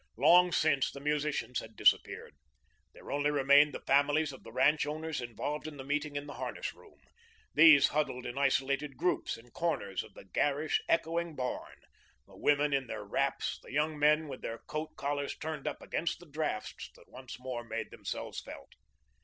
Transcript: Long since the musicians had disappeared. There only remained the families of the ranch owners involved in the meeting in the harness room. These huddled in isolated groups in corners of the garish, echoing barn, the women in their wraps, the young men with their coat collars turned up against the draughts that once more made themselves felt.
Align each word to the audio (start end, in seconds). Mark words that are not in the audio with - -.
Long 0.17 0.51
since 0.51 0.89
the 0.89 0.99
musicians 0.99 1.59
had 1.59 1.75
disappeared. 1.75 2.33
There 2.91 3.11
only 3.11 3.29
remained 3.29 3.71
the 3.71 3.81
families 3.85 4.33
of 4.33 4.41
the 4.41 4.51
ranch 4.51 4.87
owners 4.87 5.21
involved 5.21 5.67
in 5.67 5.77
the 5.77 5.83
meeting 5.83 6.15
in 6.15 6.25
the 6.25 6.33
harness 6.33 6.73
room. 6.73 6.97
These 7.53 7.89
huddled 7.89 8.25
in 8.25 8.35
isolated 8.35 8.97
groups 8.97 9.37
in 9.37 9.51
corners 9.51 10.03
of 10.03 10.15
the 10.15 10.25
garish, 10.25 10.81
echoing 10.89 11.35
barn, 11.35 11.81
the 12.25 12.35
women 12.35 12.73
in 12.73 12.87
their 12.87 13.03
wraps, 13.03 13.59
the 13.61 13.71
young 13.73 13.99
men 13.99 14.27
with 14.27 14.41
their 14.41 14.57
coat 14.57 14.95
collars 14.95 15.37
turned 15.37 15.67
up 15.67 15.83
against 15.83 16.19
the 16.19 16.25
draughts 16.25 16.89
that 16.95 17.07
once 17.07 17.39
more 17.39 17.63
made 17.63 17.91
themselves 17.91 18.41
felt. 18.41 18.73